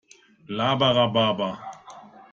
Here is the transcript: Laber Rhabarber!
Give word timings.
Laber 0.57 0.91
Rhabarber! 0.95 1.53